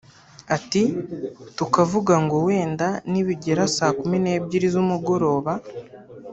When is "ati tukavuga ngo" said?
0.55-2.37